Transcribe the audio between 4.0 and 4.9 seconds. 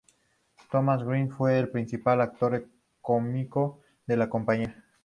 de la compañía.